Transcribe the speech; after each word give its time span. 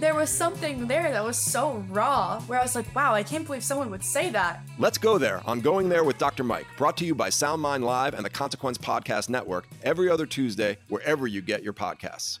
There 0.00 0.14
was 0.14 0.28
something 0.28 0.88
there 0.88 1.10
that 1.12 1.24
was 1.24 1.38
so 1.38 1.84
raw 1.88 2.40
where 2.42 2.58
I 2.58 2.62
was 2.62 2.74
like, 2.74 2.92
wow, 2.94 3.14
I 3.14 3.22
can't 3.22 3.46
believe 3.46 3.62
someone 3.62 3.90
would 3.90 4.02
say 4.02 4.28
that. 4.30 4.60
Let's 4.78 4.98
go 4.98 5.18
there 5.18 5.40
on 5.46 5.60
Going 5.60 5.88
There 5.88 6.02
with 6.02 6.18
Dr. 6.18 6.42
Mike, 6.42 6.66
brought 6.76 6.96
to 6.98 7.04
you 7.04 7.14
by 7.14 7.30
SoundMind 7.30 7.82
Live 7.82 8.14
and 8.14 8.24
the 8.24 8.30
Consequence 8.30 8.76
Podcast 8.76 9.28
Network 9.28 9.68
every 9.82 10.10
other 10.10 10.26
Tuesday, 10.26 10.78
wherever 10.88 11.26
you 11.26 11.40
get 11.40 11.62
your 11.62 11.72
podcasts. 11.72 12.40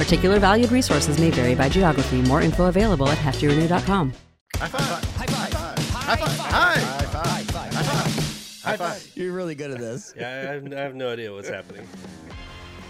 Particular 0.00 0.38
valued 0.38 0.72
resources 0.72 1.20
may 1.20 1.28
vary 1.28 1.54
by 1.54 1.68
geography. 1.68 2.22
More 2.22 2.40
info 2.40 2.64
available 2.68 3.06
at 3.10 3.18
heftyrenew.com. 3.18 4.14
High 4.56 4.66
five. 4.66 4.80
High 4.80 5.26
five. 5.26 5.52
High 5.52 6.16
five. 6.16 6.38
High 6.38 7.02
five. 7.04 7.50
High 7.74 7.82
five. 7.82 8.62
High 8.62 8.76
five. 8.78 9.10
You're 9.14 9.34
really 9.34 9.54
good 9.54 9.70
at 9.70 9.78
this. 9.78 10.14
Yeah, 10.16 10.26
I 10.26 10.54
have, 10.54 10.72
I 10.72 10.80
have 10.80 10.94
no 10.94 11.12
idea 11.12 11.30
what's 11.34 11.50
happening. 11.50 11.86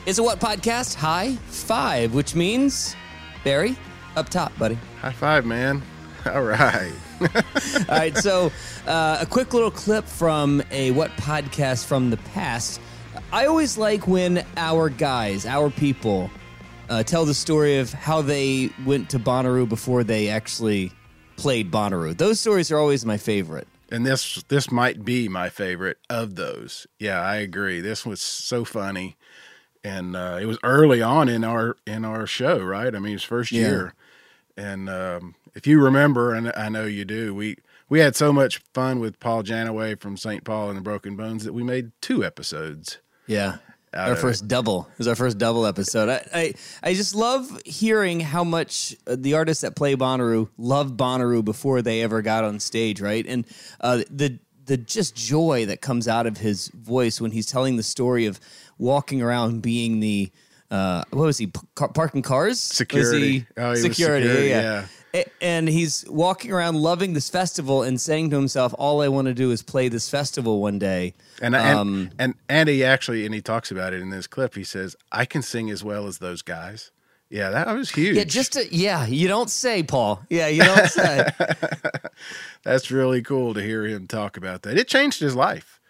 It's 0.07 0.21
a 0.21 0.23
what 0.23 0.39
podcast? 0.39 0.95
High 0.95 1.35
five, 1.49 2.15
which 2.15 2.37
means 2.37 2.95
Barry 3.43 3.77
up 4.15 4.29
top, 4.29 4.57
buddy. 4.57 4.79
High 5.01 5.13
five, 5.13 5.45
man. 5.45 5.83
All 6.27 6.43
right. 6.43 6.93
All 7.21 7.29
right, 7.89 8.17
so 8.17 8.53
uh, 8.87 9.19
a 9.21 9.27
quick 9.27 9.53
little 9.53 9.73
clip 9.73 10.05
from 10.05 10.63
a 10.71 10.93
what 10.93 11.11
podcast 11.17 11.87
from 11.87 12.11
the 12.11 12.19
past. 12.19 12.81
I 13.33 13.47
always 13.47 13.77
like 13.77 14.07
when 14.07 14.45
our 14.57 14.89
guys, 14.89 15.45
our 15.45 15.71
people, 15.71 16.31
uh, 16.91 17.03
tell 17.03 17.25
the 17.25 17.35
story 17.35 17.79
of 17.79 17.93
how 17.93 18.21
they 18.21 18.71
went 18.85 19.09
to 19.11 19.19
Bonnaroo 19.19 19.69
before 19.69 20.05
they 20.05 20.29
actually 20.29 20.93
played 21.37 21.71
Bonnaroo. 21.71 22.17
Those 22.17 22.39
stories 22.41 22.71
are 22.71 22.79
always 22.79 23.07
my 23.07 23.17
favorite. 23.17 23.67
And 23.91 24.05
this 24.07 24.43
this 24.49 24.71
might 24.71 25.05
be 25.05 25.29
my 25.29 25.49
favorite 25.49 25.99
of 26.11 26.35
those. 26.37 26.87
Yeah, 26.99 27.21
I 27.21 27.37
agree. 27.37 27.81
This 27.81 28.05
was 28.07 28.21
so 28.21 28.65
funny, 28.65 29.17
and 29.83 30.15
uh, 30.15 30.39
it 30.41 30.45
was 30.47 30.59
early 30.63 31.03
on 31.03 31.29
in 31.29 31.43
our 31.43 31.77
in 31.87 32.05
our 32.05 32.27
show, 32.27 32.59
right? 32.61 32.95
I 32.95 32.99
mean, 33.01 33.15
it's 33.15 33.25
first 33.25 33.51
Yeah. 33.51 33.61
year, 33.61 33.95
and 34.57 34.89
um, 34.89 35.35
if 35.57 35.67
you 35.67 35.83
remember, 35.83 36.35
and 36.35 36.53
I 36.57 36.69
know 36.69 36.85
you 36.85 37.05
do, 37.05 37.35
we 37.35 37.57
we 37.89 37.99
had 37.99 38.15
so 38.15 38.33
much 38.33 38.59
fun 38.73 39.01
with 39.01 39.19
Paul 39.19 39.43
Janeway 39.43 39.97
from 39.97 40.17
St. 40.17 40.45
Paul 40.45 40.69
and 40.69 40.79
the 40.79 40.83
Broken 40.83 41.17
Bones 41.17 41.43
that 41.45 41.53
we 41.53 41.65
made 41.65 41.91
two 42.01 42.25
episodes. 42.25 42.99
Yeah. 43.27 43.57
Our 43.93 44.15
first 44.17 44.47
double 44.47 44.89
it 44.93 44.99
was 44.99 45.09
our 45.09 45.17
first 45.17 45.37
double 45.39 45.67
episode. 45.67 46.09
I, 46.09 46.25
I 46.33 46.55
I 46.83 46.95
just 46.95 47.15
love 47.15 47.61
hearing 47.65 48.21
how 48.21 48.45
much 48.45 48.95
uh, 49.07 49.17
the 49.19 49.35
artists 49.35 49.63
that 49.63 49.75
play 49.75 49.97
Bonnaroo 49.97 50.49
love 50.59 50.93
Bonnaroo 50.93 51.45
before 51.45 51.83
they 51.83 52.03
ever 52.03 52.23
got 52.23 52.45
on 52.45 52.61
stage, 52.61 53.01
right? 53.01 53.27
And 53.27 53.45
uh, 53.81 54.03
the 54.09 54.39
the 54.67 54.77
just 54.77 55.17
joy 55.17 55.67
that 55.67 55.81
comes 55.81 56.07
out 56.07 56.27
of 56.29 56.37
his 56.37 56.69
voice 56.69 57.21
when 57.21 57.33
he's 57.33 57.47
telling 57.47 57.77
the 57.77 57.83
story 57.83 58.27
of 58.27 58.39
walking 58.79 59.23
around 59.23 59.61
being 59.63 59.99
the 59.99 60.31
uh, 60.71 61.03
what 61.11 61.25
was 61.25 61.39
he 61.39 61.49
p- 61.49 61.61
parking 61.75 62.23
cars 62.23 62.61
Security. 62.61 63.41
he- 63.41 63.47
Oh, 63.57 63.71
he 63.73 63.77
security, 63.79 64.27
security, 64.29 64.51
yeah. 64.51 64.61
yeah. 64.63 64.87
And 65.41 65.69
he's 65.69 66.05
walking 66.09 66.53
around 66.53 66.77
loving 66.77 67.15
this 67.15 67.29
festival 67.29 67.83
and 67.83 68.01
saying 68.01 68.31
to 68.31 68.37
himself, 68.37 68.73
"All 68.79 69.03
I 69.03 69.09
want 69.09 69.27
to 69.27 69.35
do 69.35 69.51
is 69.51 69.63
play 69.63 69.89
this 69.89 70.09
festival 70.09 70.61
one 70.61 70.79
day." 70.79 71.15
And 71.43 71.57
and, 71.57 71.79
Um, 71.79 72.11
and 72.19 72.35
and 72.49 72.69
he 72.69 72.85
actually 72.85 73.27
and 73.27 73.35
he 73.35 73.41
talks 73.41 73.71
about 73.73 73.93
it 73.93 74.01
in 74.01 74.11
this 74.11 74.27
clip. 74.27 74.55
He 74.55 74.63
says, 74.65 74.95
"I 75.11 75.25
can 75.25 75.43
sing 75.43 75.69
as 75.71 75.83
well 75.83 76.07
as 76.07 76.19
those 76.19 76.43
guys." 76.43 76.91
Yeah, 77.29 77.51
that 77.51 77.69
was 77.77 77.91
huge. 77.91 78.17
Yeah, 78.17 78.25
just 78.25 78.55
to, 78.55 78.67
yeah. 78.75 79.07
You 79.07 79.29
don't 79.29 79.49
say, 79.51 79.85
Paul. 79.85 80.21
Yeah, 80.31 80.49
you 80.49 80.65
don't 80.65 80.89
say. 80.89 81.29
That's 82.65 82.91
really 82.91 83.23
cool 83.23 83.55
to 83.55 83.63
hear 83.63 83.85
him 83.87 84.07
talk 84.07 84.37
about 84.37 84.63
that. 84.63 84.77
It 84.77 84.89
changed 84.89 85.21
his 85.21 85.35
life. 85.37 85.81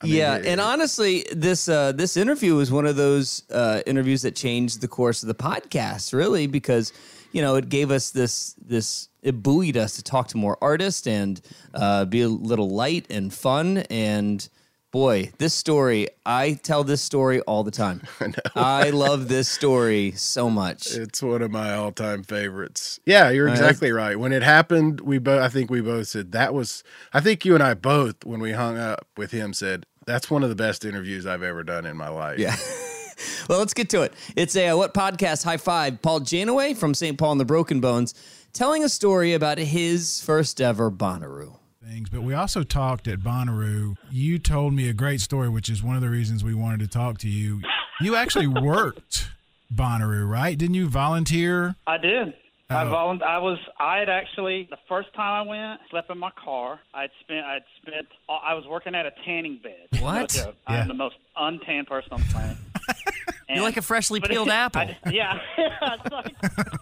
I 0.00 0.06
mean, 0.06 0.14
yeah, 0.16 0.36
it- 0.36 0.46
and 0.46 0.60
honestly, 0.60 1.24
this 1.32 1.68
uh, 1.68 1.92
this 1.92 2.16
interview 2.16 2.54
was 2.54 2.70
one 2.70 2.86
of 2.86 2.96
those 2.96 3.42
uh, 3.50 3.80
interviews 3.86 4.22
that 4.22 4.36
changed 4.36 4.80
the 4.80 4.88
course 4.88 5.22
of 5.22 5.28
the 5.28 5.34
podcast, 5.34 6.12
really, 6.12 6.46
because 6.46 6.92
you 7.32 7.42
know 7.42 7.56
it 7.56 7.68
gave 7.68 7.90
us 7.90 8.10
this 8.10 8.54
this 8.54 9.08
it 9.26 9.42
buoyed 9.42 9.76
us 9.76 9.96
to 9.96 10.04
talk 10.04 10.28
to 10.28 10.36
more 10.36 10.56
artists 10.62 11.04
and 11.04 11.40
uh, 11.74 12.04
be 12.04 12.22
a 12.22 12.28
little 12.28 12.70
light 12.70 13.06
and 13.10 13.34
fun. 13.34 13.78
And 13.90 14.48
boy, 14.92 15.32
this 15.38 15.52
story, 15.52 16.06
I 16.24 16.52
tell 16.52 16.84
this 16.84 17.02
story 17.02 17.40
all 17.40 17.64
the 17.64 17.72
time. 17.72 18.02
I, 18.54 18.90
love 18.90 19.26
this 19.26 19.48
story 19.48 20.12
so 20.12 20.48
much. 20.48 20.94
It's 20.94 21.20
one 21.24 21.42
of 21.42 21.50
my 21.50 21.74
all-time 21.74 22.22
favorites. 22.22 23.00
Yeah, 23.04 23.30
you're 23.30 23.48
exactly 23.48 23.90
right. 23.90 24.16
When 24.16 24.32
it 24.32 24.44
happened, 24.44 25.00
we 25.00 25.18
both 25.18 25.42
I 25.42 25.48
think 25.48 25.70
we 25.70 25.80
both 25.80 26.06
said 26.06 26.30
that 26.30 26.54
was 26.54 26.84
I 27.12 27.20
think 27.20 27.44
you 27.44 27.54
and 27.54 27.64
I 27.64 27.74
both 27.74 28.24
when 28.24 28.38
we 28.38 28.52
hung 28.52 28.78
up 28.78 29.08
with 29.16 29.32
him 29.32 29.52
said 29.52 29.86
that's 30.06 30.30
one 30.30 30.44
of 30.44 30.50
the 30.50 30.54
best 30.54 30.84
interviews 30.84 31.26
I've 31.26 31.42
ever 31.42 31.64
done 31.64 31.84
in 31.84 31.96
my 31.96 32.08
life. 32.08 32.38
Yeah. 32.38 32.56
Well, 33.48 33.58
let's 33.58 33.74
get 33.74 33.88
to 33.90 34.02
it. 34.02 34.12
It's 34.36 34.56
a 34.56 34.68
uh, 34.68 34.76
what 34.76 34.92
podcast 34.94 35.44
high 35.44 35.56
five. 35.56 36.02
Paul 36.02 36.20
Janeway 36.20 36.74
from 36.74 36.94
St. 36.94 37.16
Paul 37.18 37.32
and 37.32 37.40
the 37.40 37.44
Broken 37.44 37.80
Bones 37.80 38.14
telling 38.52 38.82
a 38.84 38.88
story 38.88 39.32
about 39.34 39.58
his 39.58 40.20
first 40.22 40.60
ever 40.60 40.90
Bonnaroo. 40.90 41.56
things, 41.86 42.08
but 42.10 42.22
we 42.22 42.34
also 42.34 42.62
talked 42.62 43.06
at 43.08 43.20
Bonnaroo. 43.20 43.96
You 44.10 44.38
told 44.38 44.74
me 44.74 44.88
a 44.88 44.92
great 44.92 45.20
story, 45.20 45.48
which 45.48 45.68
is 45.68 45.82
one 45.82 45.94
of 45.96 46.02
the 46.02 46.10
reasons 46.10 46.42
we 46.44 46.54
wanted 46.54 46.80
to 46.80 46.88
talk 46.88 47.18
to 47.18 47.28
you. 47.28 47.62
You 48.00 48.16
actually 48.16 48.46
worked 48.48 49.30
Bonnaroo, 49.74 50.28
right? 50.28 50.56
Didn't 50.58 50.74
you 50.74 50.88
volunteer? 50.88 51.76
I 51.86 51.98
did. 51.98 52.34
I 52.68 52.82
Oh. 52.84 52.88
volun- 52.92 53.22
I 53.22 53.38
was. 53.38 53.58
I 53.78 53.98
had 53.98 54.08
actually 54.08 54.66
the 54.70 54.78
first 54.88 55.14
time 55.14 55.46
I 55.46 55.48
went, 55.48 55.80
slept 55.90 56.10
in 56.10 56.18
my 56.18 56.32
car. 56.32 56.80
I'd 56.92 57.10
spent. 57.20 57.46
I'd 57.46 57.62
spent. 57.80 58.08
I 58.28 58.54
was 58.54 58.64
working 58.66 58.94
at 58.96 59.06
a 59.06 59.12
tanning 59.24 59.60
bed. 59.62 60.02
What? 60.02 60.30
joke. 60.30 60.56
Yeah. 60.68 60.80
I'm 60.80 60.88
the 60.88 60.94
most 60.94 61.14
untanned 61.36 61.86
person 61.86 62.12
on 62.12 62.20
the 62.20 62.26
planet. 62.26 62.56
You're 63.48 63.62
like 63.62 63.76
a 63.76 63.82
freshly 63.82 64.20
peeled 64.20 64.48
it- 64.48 64.52
apple. 64.52 64.82
I, 64.82 65.10
yeah, 65.10 65.38
like, 66.10 66.34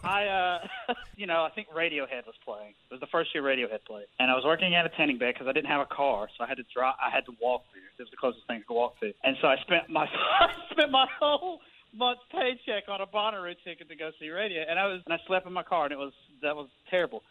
I, 0.04 0.26
uh, 0.26 0.94
you 1.16 1.26
know, 1.26 1.44
I 1.44 1.50
think 1.50 1.68
Radiohead 1.68 2.26
was 2.26 2.34
playing. 2.44 2.70
It 2.90 2.92
was 2.92 3.00
the 3.00 3.06
first 3.06 3.34
year 3.34 3.42
Radiohead 3.42 3.84
played, 3.86 4.06
and 4.18 4.30
I 4.30 4.34
was 4.34 4.44
working 4.44 4.74
at 4.74 4.86
a 4.86 4.88
tanning 4.90 5.18
bed 5.18 5.34
because 5.34 5.46
I 5.46 5.52
didn't 5.52 5.68
have 5.68 5.80
a 5.80 5.94
car, 5.94 6.28
so 6.36 6.44
I 6.44 6.48
had 6.48 6.56
to 6.56 6.64
drive. 6.74 6.94
I 7.00 7.10
had 7.10 7.26
to 7.26 7.32
walk 7.40 7.64
there. 7.72 7.82
It 7.98 8.02
was 8.02 8.10
the 8.10 8.16
closest 8.16 8.46
thing 8.46 8.58
I 8.58 8.62
could 8.66 8.74
walk 8.74 8.98
to, 9.00 9.12
and 9.22 9.36
so 9.40 9.48
I 9.48 9.56
spent 9.58 9.88
my 9.90 10.06
I 10.40 10.48
spent 10.70 10.90
my 10.90 11.06
whole 11.20 11.60
month's 11.94 12.22
paycheck 12.32 12.88
on 12.88 13.00
a 13.00 13.06
Bonnaroo 13.06 13.54
ticket 13.64 13.88
to 13.88 13.96
go 13.96 14.10
see 14.18 14.30
Radio, 14.30 14.64
and 14.68 14.78
I 14.78 14.86
was 14.86 15.02
and 15.04 15.14
I 15.14 15.18
slept 15.26 15.46
in 15.46 15.52
my 15.52 15.62
car, 15.62 15.84
and 15.84 15.92
it 15.92 15.98
was 15.98 16.12
that 16.42 16.56
was 16.56 16.68
terrible. 16.90 17.22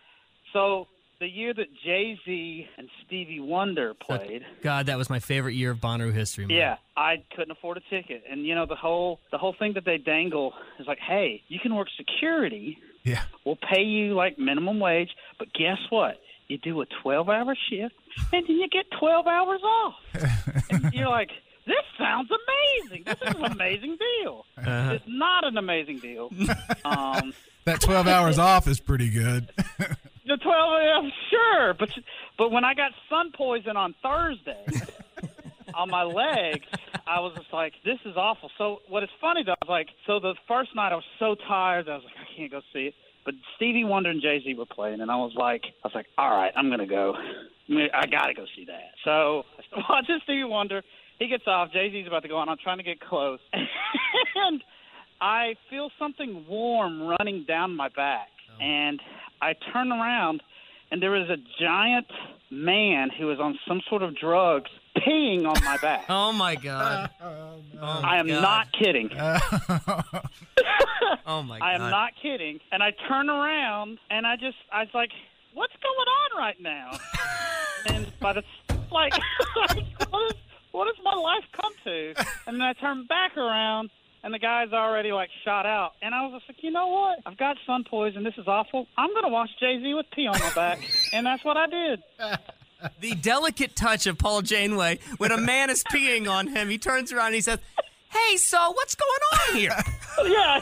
So 0.54 0.88
the 1.20 1.28
year 1.28 1.54
that 1.54 1.68
Jay 1.86 2.20
Z 2.26 2.68
and 2.78 2.90
Stevie 3.06 3.40
Wonder 3.40 3.94
played. 3.94 4.46
God, 4.62 4.88
that 4.88 4.98
was 4.98 5.10
my 5.10 5.20
favorite 5.20 5.54
year 5.54 5.72
of 5.72 5.78
Bonnaroo 5.78 6.14
history. 6.14 6.46
Man. 6.46 6.58
Yeah, 6.58 6.78
I 7.04 7.24
couldn't 7.36 7.52
afford 7.52 7.78
a 7.78 7.82
ticket, 7.90 8.24
and 8.30 8.46
you 8.46 8.56
know 8.56 8.66
the 8.66 8.76
whole 8.76 9.20
the 9.32 9.38
whole 9.38 9.54
thing 9.58 9.74
that 9.74 9.84
they 9.84 9.98
dangle 9.98 10.54
is 10.80 10.88
like, 10.88 11.00
hey, 11.00 11.44
you 11.50 11.60
can 11.60 11.76
work 11.76 11.90
security. 11.98 12.78
Yeah. 13.04 13.24
We'll 13.46 13.58
pay 13.58 13.82
you 13.82 14.14
like 14.14 14.40
minimum 14.40 14.80
wage, 14.80 15.10
but 15.38 15.50
guess 15.54 15.80
what? 15.90 16.16
You 16.48 16.58
do 16.58 16.80
a 16.82 16.86
twelve 17.02 17.28
hour 17.28 17.56
shift, 17.70 17.96
and 18.32 18.48
then 18.48 18.56
you 18.56 18.70
get 18.70 18.86
twelve 18.98 19.28
hours 19.28 19.62
off. 19.62 19.96
and 20.72 20.94
you're 20.94 21.10
like, 21.10 21.30
this 21.66 21.76
sounds 21.98 22.30
amazing. 22.32 23.04
This 23.06 23.16
is 23.22 23.36
an 23.36 23.52
amazing 23.52 23.98
deal. 23.98 24.46
Uh-huh. 24.58 24.94
It's 24.94 25.06
not 25.08 25.46
an 25.46 25.58
amazing 25.58 26.00
deal. 26.00 26.32
Um, 26.86 27.34
That 27.66 27.80
12 27.80 28.08
hours 28.08 28.38
off 28.40 28.68
is 28.68 28.82
pretty 28.82 29.10
good. 29.10 29.50
the 30.26 30.38
twelve, 30.38 30.82
yeah, 30.82 31.10
sure, 31.30 31.74
but 31.74 31.98
but 32.38 32.52
when 32.52 32.66
I 32.66 32.74
got 32.74 32.92
sun 33.10 33.32
poison 33.34 33.78
on 33.78 33.96
Thursday, 34.04 34.66
on 35.74 35.90
my 35.90 36.04
legs, 36.04 36.66
I 37.06 37.20
was 37.20 37.34
just 37.36 37.52
like, 37.52 37.74
this 37.84 38.00
is 38.06 38.16
awful. 38.16 38.50
So 38.58 38.78
what 38.88 39.04
is 39.04 39.10
funny 39.20 39.44
though, 39.46 39.54
I 39.54 39.66
was 39.66 39.70
like, 39.70 39.88
so 40.08 40.20
the 40.20 40.36
first 40.48 40.70
night 40.76 40.92
I 40.92 40.96
was 40.96 41.04
so 41.20 41.36
tired, 41.48 41.90
I 41.90 41.96
was 41.96 42.04
like, 42.06 42.16
I 42.16 42.38
can't 42.38 42.52
go 42.52 42.62
see 42.72 42.88
it. 42.88 42.94
But 43.26 43.36
Stevie 43.56 43.84
Wonder 43.84 44.10
and 44.10 44.22
Jay 44.22 44.42
Z 44.44 44.54
were 44.56 44.66
playing, 44.66 45.00
and 45.00 45.10
I 45.10 45.16
was 45.16 45.32
like, 45.36 45.64
I 45.84 45.88
was 45.88 45.96
like, 45.96 46.08
all 46.18 46.32
right, 46.32 46.52
I'm 46.56 46.70
gonna 46.70 46.88
go. 46.88 47.14
I 47.70 48.06
gotta 48.06 48.34
go 48.34 48.46
see 48.56 48.66
that. 48.66 48.92
So 49.06 49.44
I 49.78 49.82
watching 49.90 50.20
Stevie 50.24 50.44
Wonder. 50.44 50.84
He 51.20 51.28
gets 51.28 51.44
off. 51.48 51.72
Jay 51.72 51.90
Z's 51.92 52.08
about 52.08 52.24
to 52.24 52.28
go 52.28 52.38
on. 52.38 52.50
I'm 52.50 52.58
trying 52.62 52.80
to 52.80 52.84
get 52.84 53.00
close, 53.00 53.40
and 53.54 54.62
I 55.22 55.56
feel 55.70 55.90
something 55.98 56.46
warm 56.50 57.16
running 57.18 57.46
down 57.48 57.76
my 57.76 57.88
back, 57.90 58.28
oh. 58.52 58.62
and 58.62 59.00
I 59.42 59.54
turn 59.72 59.92
around, 59.92 60.44
and 60.92 61.02
there 61.02 61.16
is 61.16 61.30
a 61.30 61.38
giant 61.62 62.08
man 62.52 63.10
who 63.18 63.32
is 63.32 63.40
on 63.40 63.58
some 63.66 63.82
sort 63.90 64.04
of 64.04 64.18
drugs 64.18 64.70
peeing 64.98 65.46
on 65.48 65.64
my 65.64 65.78
back. 65.78 66.06
oh 66.10 66.32
my 66.32 66.56
god! 66.56 67.10
Oh, 67.22 67.60
no. 67.74 67.82
Oh, 67.82 68.02
I 68.04 68.18
am 68.18 68.28
god. 68.28 68.42
not 68.42 68.72
kidding. 68.74 69.10
oh 71.26 71.44
my 71.44 71.60
god! 71.60 71.66
I 71.66 71.74
am 71.74 71.90
not 71.90 72.14
kidding. 72.22 72.60
And 72.72 72.82
I 72.84 72.92
turn 73.08 73.30
around 73.30 74.00
and 74.10 74.26
I 74.26 74.36
just 74.36 74.58
I 74.72 74.82
was 74.82 74.94
like, 74.94 75.12
"What's 75.54 75.74
going 75.82 76.08
on 76.08 76.38
right 76.38 76.60
now?" 76.62 76.92
and 77.88 78.12
by 78.20 78.34
the 78.34 78.44
like, 78.92 79.14
what, 80.10 80.32
is, 80.32 80.38
what 80.72 80.86
does 80.86 81.04
my 81.04 81.16
life 81.16 81.44
come 81.60 81.74
to? 81.86 82.14
And 82.48 82.56
then 82.56 82.62
I 82.62 82.74
turn 82.74 83.06
back 83.08 83.36
around 83.38 83.90
and 84.24 84.34
the 84.34 84.40
guy's 84.40 84.72
already 84.72 85.12
like 85.12 85.30
shot 85.44 85.66
out. 85.66 85.94
And 86.02 86.16
I 86.16 86.22
was 86.22 86.34
just 86.40 86.50
like, 86.50 86.64
you 86.64 86.72
know 86.72 86.88
what? 86.88 87.20
I've 87.26 87.38
got 87.38 87.58
sun 87.68 87.84
poison. 87.90 88.24
This 88.24 88.36
is 88.38 88.48
awful. 88.48 88.88
I'm 88.98 89.14
gonna 89.14 89.30
watch 89.30 89.50
Jay 89.60 89.80
Z 89.82 89.94
with 89.94 90.06
pee 90.12 90.28
on 90.28 90.40
my 90.40 90.54
back, 90.54 90.80
and 91.12 91.26
that's 91.26 91.44
what 91.44 91.58
I 91.58 91.68
did. 91.68 92.04
The 93.00 93.16
delicate 93.16 93.76
touch 93.76 94.08
of 94.08 94.18
Paul 94.18 94.42
Janeway 94.42 95.00
when 95.18 95.32
a 95.32 95.38
man 95.38 95.70
is 95.70 95.84
peeing 95.84 96.30
on 96.30 96.48
him, 96.48 96.70
he 96.70 96.78
turns 96.78 97.12
around 97.12 97.28
and 97.28 97.36
he 97.36 97.42
says. 97.42 97.60
Hey, 98.10 98.38
so 98.38 98.72
what's 98.74 98.94
going 98.94 99.10
on 99.34 99.56
here? 99.56 99.72
yeah, 100.32 100.62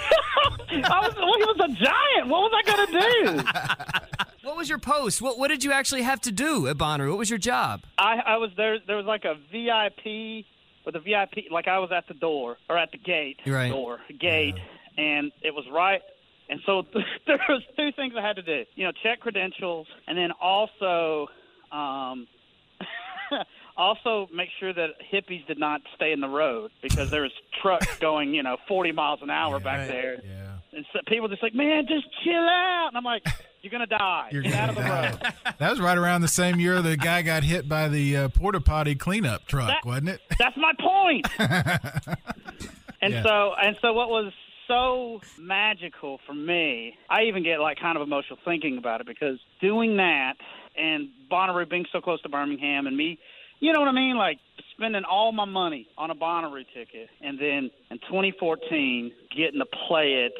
I 0.85 0.99
was. 1.01 1.13
Well, 1.17 1.37
he 1.37 1.43
was 1.43 1.57
a 1.59 1.67
giant. 1.67 2.29
What 2.29 2.43
was 2.43 2.53
I 2.55 2.63
gonna 2.71 3.43
do? 3.43 4.47
what 4.47 4.55
was 4.55 4.69
your 4.69 4.77
post? 4.77 5.21
What 5.21 5.37
What 5.37 5.49
did 5.49 5.61
you 5.61 5.73
actually 5.73 6.03
have 6.03 6.21
to 6.21 6.31
do 6.31 6.67
at 6.67 6.77
Bonnaroo? 6.77 7.09
What 7.09 7.17
was 7.17 7.29
your 7.29 7.39
job? 7.39 7.81
I, 7.97 8.21
I 8.25 8.37
was 8.37 8.51
there. 8.55 8.77
There 8.87 8.95
was 8.95 9.05
like 9.05 9.25
a 9.25 9.35
VIP 9.51 10.45
with 10.85 10.95
a 10.95 10.99
VIP, 10.99 11.51
like 11.51 11.67
I 11.67 11.79
was 11.79 11.91
at 11.91 12.07
the 12.07 12.13
door 12.13 12.57
or 12.69 12.77
at 12.77 12.91
the 12.91 12.97
gate, 12.97 13.39
right. 13.45 13.69
door 13.69 13.99
gate, 14.19 14.55
yeah. 14.97 15.03
and 15.03 15.31
it 15.41 15.53
was 15.53 15.65
right. 15.71 16.01
And 16.49 16.59
so 16.65 16.83
there 17.27 17.39
was 17.47 17.63
two 17.77 17.91
things 17.93 18.13
I 18.17 18.25
had 18.25 18.35
to 18.37 18.41
do. 18.41 18.65
You 18.75 18.85
know, 18.85 18.91
check 19.03 19.19
credentials, 19.19 19.87
and 20.07 20.17
then 20.17 20.31
also, 20.41 21.27
um, 21.71 22.27
also 23.77 24.27
make 24.33 24.49
sure 24.59 24.73
that 24.73 24.89
hippies 25.11 25.45
did 25.47 25.59
not 25.59 25.81
stay 25.95 26.11
in 26.11 26.19
the 26.19 26.27
road 26.27 26.71
because 26.81 27.09
there 27.09 27.23
was 27.23 27.31
trucks 27.61 27.97
going, 27.99 28.33
you 28.33 28.43
know, 28.43 28.57
40 28.67 28.91
miles 28.91 29.19
an 29.21 29.29
hour 29.29 29.57
yeah, 29.57 29.63
back 29.63 29.79
right. 29.79 29.87
there. 29.87 30.21
Yeah. 30.23 30.57
And 30.73 30.85
so 30.93 30.99
people 31.07 31.27
just 31.27 31.43
like, 31.43 31.53
man, 31.53 31.85
just 31.87 32.05
chill 32.23 32.33
out. 32.33 32.87
And 32.89 32.97
I'm 32.97 33.03
like, 33.03 33.23
you're 33.61 33.71
gonna 33.71 33.87
die. 33.87 34.29
You're 34.31 34.43
Get 34.43 34.53
out 34.53 34.69
of 34.69 34.75
the 34.75 34.81
die. 34.81 35.09
road. 35.09 35.53
That 35.59 35.69
was 35.69 35.81
right 35.81 35.97
around 35.97 36.21
the 36.21 36.27
same 36.27 36.59
year 36.59 36.81
the 36.81 36.97
guy 36.97 37.21
got 37.21 37.43
hit 37.43 37.67
by 37.67 37.89
the 37.89 38.17
uh, 38.17 38.29
porta 38.29 38.61
potty 38.61 38.95
cleanup 38.95 39.45
truck, 39.45 39.67
that, 39.67 39.85
wasn't 39.85 40.09
it? 40.09 40.21
That's 40.39 40.57
my 40.57 40.73
point. 40.79 41.27
and 43.01 43.13
yeah. 43.13 43.23
so, 43.23 43.53
and 43.61 43.75
so, 43.81 43.93
what 43.93 44.09
was 44.09 44.31
so 44.67 45.19
magical 45.37 46.19
for 46.25 46.33
me? 46.33 46.95
I 47.09 47.23
even 47.23 47.43
get 47.43 47.59
like 47.59 47.77
kind 47.79 47.97
of 47.97 48.01
emotional 48.01 48.39
thinking 48.45 48.77
about 48.77 49.01
it 49.01 49.07
because 49.07 49.39
doing 49.59 49.97
that 49.97 50.35
and 50.77 51.09
Bonnaroo 51.31 51.69
being 51.69 51.85
so 51.91 52.01
close 52.01 52.21
to 52.21 52.29
Birmingham 52.29 52.87
and 52.87 52.95
me 52.95 53.19
you 53.63 53.71
know 53.71 53.79
what 53.79 53.89
I 53.89 53.91
mean? 53.91 54.17
Like 54.17 54.39
spending 54.75 55.03
all 55.03 55.31
my 55.31 55.45
money 55.45 55.87
on 55.95 56.09
a 56.09 56.15
Bonnaroo 56.15 56.65
ticket, 56.73 57.09
and 57.21 57.37
then 57.37 57.69
in 57.91 57.99
2014 58.09 59.11
getting 59.37 59.59
to 59.59 59.67
play 59.87 60.25
it 60.25 60.33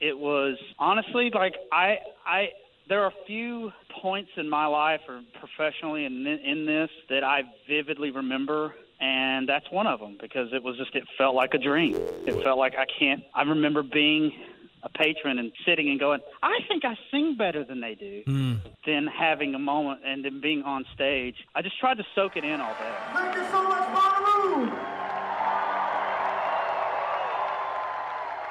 it 0.00 0.18
was 0.18 0.56
honestly 0.78 1.30
like 1.34 1.54
I 1.72 1.98
I 2.26 2.48
there 2.88 3.02
are 3.02 3.08
a 3.08 3.26
few 3.26 3.70
points 4.02 4.30
in 4.36 4.48
my 4.48 4.66
life 4.66 5.00
or 5.08 5.20
professionally 5.38 6.06
in 6.06 6.26
in 6.26 6.66
this 6.66 6.90
that 7.10 7.22
I 7.22 7.42
vividly 7.68 8.10
remember 8.10 8.74
and 9.00 9.48
that's 9.48 9.66
one 9.70 9.86
of 9.86 10.00
them 10.00 10.16
because 10.20 10.48
it 10.52 10.62
was 10.62 10.76
just 10.76 10.94
it 10.94 11.04
felt 11.16 11.34
like 11.34 11.54
a 11.54 11.58
dream. 11.58 12.00
It 12.26 12.36
felt 12.42 12.58
like 12.58 12.74
I 12.78 12.86
can't 12.98 13.20
I 13.34 13.42
remember 13.42 13.82
being 13.82 14.32
a 14.82 14.88
patron 14.88 15.38
and 15.38 15.52
sitting 15.66 15.90
and 15.90 16.00
going, 16.00 16.20
I 16.42 16.58
think 16.68 16.84
I 16.84 16.96
sing 17.10 17.36
better 17.36 17.64
than 17.64 17.80
they 17.80 17.94
do. 17.94 18.22
Mm. 18.26 18.60
Then 18.86 19.06
having 19.06 19.54
a 19.54 19.58
moment 19.58 20.00
and 20.04 20.24
then 20.24 20.40
being 20.40 20.62
on 20.62 20.84
stage. 20.94 21.36
I 21.54 21.62
just 21.62 21.78
tried 21.78 21.98
to 21.98 22.04
soak 22.14 22.36
it 22.36 22.44
in 22.44 22.60
all 22.60 22.74
day. 22.74 22.94
Thank 23.12 23.36
you 23.36 23.44
so 23.50 23.62
much, 23.62 23.88
Bonnaroo. 23.88 24.70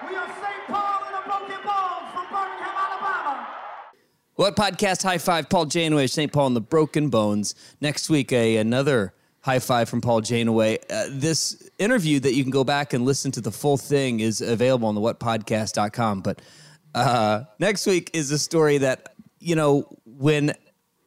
We 0.09 0.15
are 0.15 0.27
St. 0.27 0.67
Paul. 0.67 1.03
And 1.05 1.15
the 1.15 1.27
Broken 1.27 1.63
Bones 1.65 2.13
from 2.13 2.25
Birmingham, 2.29 2.75
Alabama. 2.75 3.47
What 4.35 4.55
podcast 4.55 5.03
high 5.03 5.17
five? 5.17 5.49
Paul 5.49 5.65
Janeway, 5.65 6.07
St. 6.07 6.31
Paul 6.31 6.47
and 6.47 6.55
the 6.55 6.61
Broken 6.61 7.09
Bones. 7.09 7.55
Next 7.81 8.09
week, 8.09 8.31
a 8.31 8.57
another 8.57 9.13
high 9.41 9.59
five 9.59 9.89
from 9.89 10.01
Paul 10.01 10.21
Janeway. 10.21 10.79
Uh, 10.89 11.05
this 11.09 11.69
interview 11.79 12.19
that 12.19 12.33
you 12.33 12.43
can 12.43 12.51
go 12.51 12.63
back 12.63 12.93
and 12.93 13.05
listen 13.05 13.31
to 13.31 13.41
the 13.41 13.51
full 13.51 13.77
thing 13.77 14.19
is 14.19 14.41
available 14.41 14.87
on 14.87 14.95
the 14.95 15.01
whatpodcast.com. 15.01 16.21
But 16.21 16.41
uh, 16.93 17.43
next 17.59 17.85
week 17.85 18.09
is 18.13 18.31
a 18.31 18.39
story 18.39 18.79
that, 18.79 19.13
you 19.39 19.55
know, 19.55 19.87
when 20.05 20.53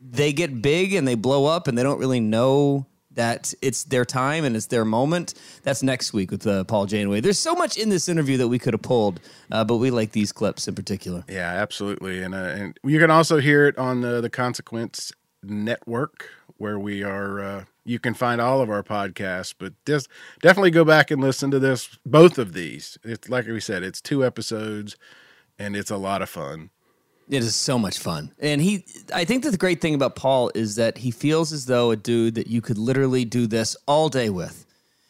they 0.01 0.33
get 0.33 0.63
big 0.63 0.95
and 0.95 1.07
they 1.07 1.15
blow 1.15 1.47
up 1.47 1.69
and 1.69 1.77
they 1.77 1.83
don't 1.83 1.99
really 1.99 2.21
know 2.21 2.87
that 3.15 3.53
it's 3.61 3.85
their 3.85 4.07
time 4.07 4.43
and 4.45 4.57
it's 4.57 4.67
their 4.67 4.87
moment. 4.87 5.35
That's 5.65 5.83
next 5.83 6.15
week 6.15 6.31
with 6.31 6.47
uh, 6.47 6.65
Paul 6.65 6.87
Janeway. 6.87 7.21
There's 7.21 7.39
so 7.39 7.55
much 7.55 7.77
in 7.77 7.91
this 7.91 8.09
interview 8.09 8.39
that 8.39 8.49
we 8.49 8.59
could 8.59 8.73
have 8.73 8.81
pulled, 8.81 9.21
uh, 9.51 9.65
but 9.65 9.77
we 9.77 9.91
like 9.91 10.13
these 10.13 10.33
clips 10.33 10.67
in 10.67 10.75
particular. 10.75 11.23
Yeah, 11.29 11.51
absolutely. 11.51 12.23
And, 12.23 12.35
uh, 12.35 12.39
and 12.39 12.81
you 12.83 12.99
can 12.99 13.11
also 13.11 13.39
hear 13.39 13.67
it 13.67 13.77
on 13.77 14.01
the, 14.01 14.23
the 14.23 14.31
Consequence 14.31 15.13
Network, 15.43 16.31
where 16.57 16.79
we 16.79 17.03
are. 17.03 17.67
You 17.85 17.99
can 17.99 18.15
find 18.15 18.41
all 18.41 18.61
of 18.61 18.71
our 18.71 18.83
podcasts, 18.83 19.55
but 19.57 19.73
just 19.85 20.09
definitely 20.41 20.71
go 20.71 20.85
back 20.85 21.11
and 21.11 21.21
listen 21.21 21.51
to 21.51 21.59
this. 21.59 21.99
Both 22.07 22.39
of 22.39 22.53
these. 22.53 22.97
It's 23.03 23.29
like 23.29 23.47
we 23.47 23.61
said, 23.61 23.83
it's 23.83 24.01
two 24.01 24.25
episodes, 24.25 24.97
and 25.59 25.75
it's 25.75 25.91
a 25.91 25.97
lot 25.97 26.23
of 26.23 26.29
fun. 26.29 26.71
It 27.29 27.43
is 27.43 27.57
so 27.57 27.79
much 27.79 27.99
fun. 27.99 28.33
And 28.41 28.61
he 28.61 28.85
I 29.15 29.25
think 29.25 29.45
that 29.45 29.51
the 29.51 29.57
great 29.57 29.81
thing 29.81 29.95
about 29.95 30.17
Paul 30.17 30.51
is 30.55 30.77
that 30.77 30.99
he 30.99 31.11
feels 31.11 31.53
as 31.53 31.67
though 31.67 31.91
a 31.91 31.97
dude 31.97 32.35
that 32.35 32.47
you 32.47 32.61
could 32.61 32.79
literally 32.79 33.25
do 33.25 33.47
this 33.47 33.77
all 33.87 34.09
day 34.09 34.29
with. 34.29 34.67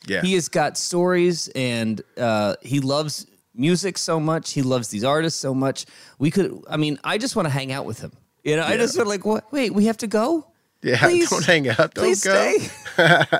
Yeah. 0.06 0.22
He 0.22 0.34
has 0.34 0.48
got 0.48 0.76
stories 0.76 1.48
and 1.48 2.00
uh, 2.16 2.56
he 2.60 2.80
loves 2.80 3.26
music 3.54 3.98
so 3.98 4.20
much. 4.20 4.52
He 4.52 4.62
loves 4.62 4.88
these 4.88 5.04
artists 5.04 5.40
so 5.40 5.54
much. 5.54 5.86
We 6.18 6.30
could 6.30 6.62
I 6.68 6.76
mean, 6.76 6.98
I 7.02 7.18
just 7.18 7.34
want 7.34 7.46
to 7.46 7.50
hang 7.50 7.72
out 7.72 7.86
with 7.86 8.00
him. 8.00 8.12
You 8.44 8.56
know, 8.56 8.62
yeah. 8.62 8.74
I 8.74 8.76
just 8.76 8.94
sort 8.94 9.06
of 9.06 9.08
like, 9.08 9.24
what 9.24 9.50
wait, 9.52 9.74
we 9.74 9.86
have 9.86 9.96
to 9.98 10.06
go? 10.06 10.46
Yeah, 10.82 10.98
please, 11.00 11.30
don't 11.30 11.44
hang 11.44 11.68
out. 11.68 11.94
Don't 11.94 12.22
go. 12.22 12.56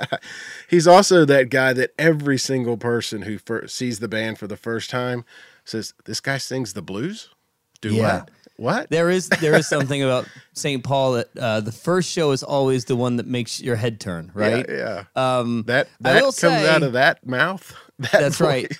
He's 0.69 0.87
also 0.87 1.25
that 1.25 1.49
guy 1.49 1.73
that 1.73 1.91
every 1.99 2.37
single 2.37 2.77
person 2.77 3.23
who 3.23 3.37
first 3.37 3.75
sees 3.75 3.99
the 3.99 4.07
band 4.07 4.39
for 4.39 4.47
the 4.47 4.57
first 4.57 4.89
time 4.89 5.25
says, 5.65 5.93
"This 6.05 6.19
guy 6.19 6.37
sings 6.37 6.73
the 6.73 6.81
blues." 6.81 7.29
Do 7.81 7.93
yeah. 7.93 8.19
what? 8.19 8.31
What? 8.55 8.89
There 8.89 9.09
is 9.09 9.29
there 9.29 9.55
is 9.55 9.67
something 9.69 10.01
about 10.01 10.27
St. 10.53 10.83
Paul 10.83 11.13
that 11.13 11.37
uh, 11.37 11.59
the 11.59 11.71
first 11.71 12.09
show 12.09 12.31
is 12.31 12.43
always 12.43 12.85
the 12.85 12.95
one 12.95 13.17
that 13.17 13.27
makes 13.27 13.59
your 13.59 13.75
head 13.75 13.99
turn, 13.99 14.31
right? 14.33 14.65
Yeah. 14.69 15.03
yeah. 15.15 15.37
Um, 15.39 15.63
that 15.67 15.89
that 15.99 16.21
comes 16.21 16.37
say, 16.37 16.69
out 16.69 16.83
of 16.83 16.93
that 16.93 17.25
mouth. 17.25 17.75
That 17.99 18.11
that's 18.11 18.41
right. 18.41 18.71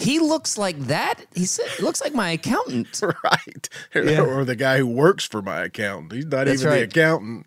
He 0.00 0.18
looks 0.18 0.56
like 0.56 0.78
that. 0.86 1.16
He 1.34 1.44
said, 1.44 1.66
looks 1.80 2.00
like 2.00 2.14
my 2.14 2.30
accountant, 2.30 3.00
right? 3.24 3.68
Yeah. 3.94 4.22
Or 4.22 4.44
the 4.44 4.56
guy 4.56 4.78
who 4.78 4.86
works 4.86 5.26
for 5.26 5.42
my 5.42 5.64
accountant. 5.64 6.12
He's 6.12 6.26
not 6.26 6.46
that's 6.46 6.62
even 6.62 6.72
right. 6.72 6.78
the 6.78 7.00
accountant. 7.00 7.46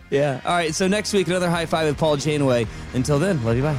yeah. 0.10 0.40
All 0.44 0.52
right. 0.52 0.74
So 0.74 0.86
next 0.88 1.12
week, 1.12 1.26
another 1.26 1.50
high 1.50 1.66
five 1.66 1.86
with 1.86 1.98
Paul 1.98 2.16
Janeway. 2.16 2.66
Until 2.94 3.18
then, 3.18 3.42
love 3.44 3.56
you. 3.56 3.62
Bye. 3.62 3.78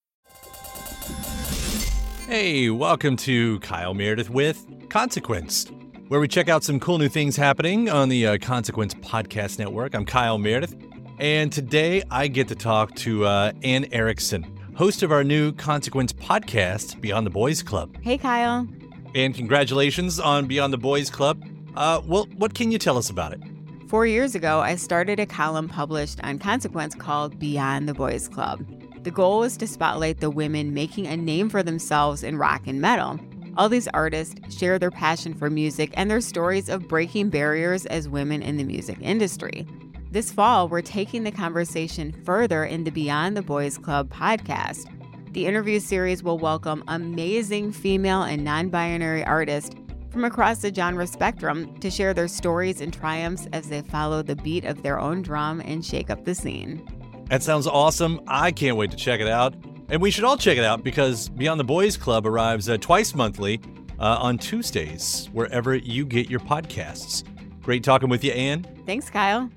Hey, 2.31 2.69
welcome 2.69 3.17
to 3.17 3.59
Kyle 3.59 3.93
Meredith 3.93 4.29
with 4.29 4.65
Consequence, 4.87 5.69
where 6.07 6.21
we 6.21 6.29
check 6.29 6.47
out 6.47 6.63
some 6.63 6.79
cool 6.79 6.97
new 6.97 7.09
things 7.09 7.35
happening 7.35 7.89
on 7.89 8.07
the 8.07 8.25
uh, 8.25 8.37
Consequence 8.37 8.93
Podcast 8.93 9.59
Network. 9.59 9.93
I'm 9.93 10.05
Kyle 10.05 10.37
Meredith, 10.37 10.73
and 11.19 11.51
today 11.51 12.03
I 12.09 12.29
get 12.29 12.47
to 12.47 12.55
talk 12.55 12.95
to 12.95 13.25
uh, 13.25 13.51
Anne 13.63 13.85
Erickson, 13.91 14.45
host 14.77 15.03
of 15.03 15.11
our 15.11 15.25
new 15.25 15.51
Consequence 15.51 16.13
podcast, 16.13 17.01
Beyond 17.01 17.25
the 17.25 17.31
Boys 17.31 17.61
Club. 17.61 17.97
Hey, 18.01 18.17
Kyle. 18.17 18.65
And 19.13 19.35
congratulations 19.35 20.17
on 20.17 20.47
Beyond 20.47 20.71
the 20.71 20.77
Boys 20.77 21.09
Club. 21.09 21.43
Uh, 21.75 21.99
well, 22.05 22.29
what 22.37 22.53
can 22.53 22.71
you 22.71 22.77
tell 22.77 22.97
us 22.97 23.09
about 23.09 23.33
it? 23.33 23.41
Four 23.89 24.05
years 24.05 24.35
ago, 24.35 24.61
I 24.61 24.75
started 24.75 25.19
a 25.19 25.25
column 25.25 25.67
published 25.67 26.23
on 26.23 26.39
Consequence 26.39 26.95
called 26.95 27.37
Beyond 27.39 27.89
the 27.89 27.93
Boys 27.93 28.29
Club. 28.29 28.65
The 29.03 29.09
goal 29.09 29.39
was 29.39 29.57
to 29.57 29.65
spotlight 29.65 30.19
the 30.19 30.29
women 30.29 30.75
making 30.75 31.07
a 31.07 31.17
name 31.17 31.49
for 31.49 31.63
themselves 31.63 32.21
in 32.21 32.37
rock 32.37 32.67
and 32.67 32.79
metal. 32.79 33.19
All 33.57 33.67
these 33.67 33.87
artists 33.87 34.55
share 34.55 34.77
their 34.77 34.91
passion 34.91 35.33
for 35.33 35.49
music 35.49 35.91
and 35.95 36.09
their 36.09 36.21
stories 36.21 36.69
of 36.69 36.87
breaking 36.87 37.31
barriers 37.31 37.87
as 37.87 38.07
women 38.07 38.43
in 38.43 38.57
the 38.57 38.63
music 38.63 38.99
industry. 39.01 39.65
This 40.11 40.31
fall, 40.31 40.67
we're 40.67 40.81
taking 40.81 41.23
the 41.23 41.31
conversation 41.31 42.11
further 42.23 42.63
in 42.63 42.83
the 42.83 42.91
Beyond 42.91 43.35
the 43.35 43.41
Boys 43.41 43.79
Club 43.79 44.07
podcast. 44.13 44.85
The 45.33 45.47
interview 45.47 45.79
series 45.79 46.21
will 46.21 46.37
welcome 46.37 46.83
amazing 46.87 47.71
female 47.71 48.21
and 48.21 48.43
non 48.43 48.69
binary 48.69 49.25
artists 49.25 49.75
from 50.11 50.25
across 50.25 50.59
the 50.59 50.71
genre 50.71 51.07
spectrum 51.07 51.75
to 51.79 51.89
share 51.89 52.13
their 52.13 52.27
stories 52.27 52.81
and 52.81 52.93
triumphs 52.93 53.47
as 53.51 53.67
they 53.67 53.81
follow 53.81 54.21
the 54.21 54.35
beat 54.35 54.65
of 54.65 54.83
their 54.83 54.99
own 54.99 55.23
drum 55.23 55.59
and 55.61 55.83
shake 55.83 56.11
up 56.11 56.23
the 56.23 56.35
scene. 56.35 56.87
That 57.31 57.41
sounds 57.41 57.65
awesome. 57.65 58.19
I 58.27 58.51
can't 58.51 58.75
wait 58.75 58.91
to 58.91 58.97
check 58.97 59.21
it 59.21 59.27
out. 59.29 59.55
And 59.87 60.01
we 60.01 60.11
should 60.11 60.25
all 60.25 60.35
check 60.35 60.57
it 60.57 60.65
out 60.65 60.83
because 60.83 61.29
Beyond 61.29 61.61
the 61.61 61.63
Boys 61.63 61.95
Club 61.95 62.27
arrives 62.27 62.67
uh, 62.67 62.75
twice 62.75 63.15
monthly 63.15 63.61
uh, 63.99 64.17
on 64.19 64.37
Tuesdays, 64.37 65.29
wherever 65.31 65.73
you 65.73 66.05
get 66.05 66.29
your 66.29 66.41
podcasts. 66.41 67.23
Great 67.61 67.85
talking 67.85 68.09
with 68.09 68.25
you, 68.25 68.33
Anne. 68.33 68.65
Thanks, 68.85 69.09
Kyle. 69.09 69.49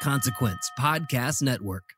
Consequence 0.00 0.70
Podcast 0.78 1.42
Network. 1.42 1.95